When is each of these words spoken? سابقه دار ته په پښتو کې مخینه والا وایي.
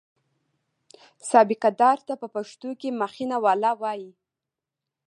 سابقه 1.31 1.69
دار 1.81 1.97
ته 2.07 2.13
په 2.21 2.27
پښتو 2.35 2.69
کې 2.79 2.89
مخینه 3.01 3.37
والا 3.45 3.71
وایي. 3.81 4.11